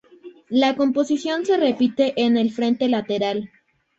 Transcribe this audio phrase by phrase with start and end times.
[0.49, 3.51] La composición se repite en el frente lateral.